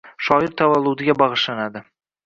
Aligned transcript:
Shoir 0.27 0.55
tavalludiga 0.61 1.17
bag‘ishlandi 1.23 1.89